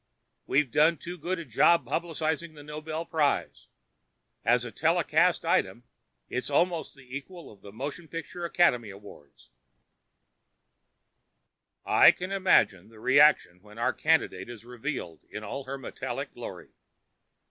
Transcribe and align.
We've 0.47 0.71
done 0.71 0.97
too 0.97 1.15
good 1.15 1.37
a 1.37 1.45
job 1.45 1.85
publicizing 1.85 2.55
the 2.55 2.63
Nobel 2.63 3.05
Prize. 3.05 3.67
As 4.43 4.65
a 4.65 4.71
telecast 4.71 5.45
item, 5.45 5.83
it's 6.27 6.49
almost 6.49 6.95
the 6.95 7.15
equal 7.15 7.51
of 7.51 7.61
the 7.61 7.71
motion 7.71 8.07
picture 8.07 8.43
Academy 8.43 8.89
Award." 8.89 9.31
"I 11.85 12.09
can 12.09 12.31
imagine 12.31 12.89
the 12.89 12.99
reaction 12.99 13.61
when 13.61 13.77
our 13.77 13.93
candidate 13.93 14.49
is 14.49 14.65
revealed 14.65 15.23
in 15.29 15.43
all 15.43 15.65
her 15.65 15.77
metallic 15.77 16.33
glory. 16.33 16.69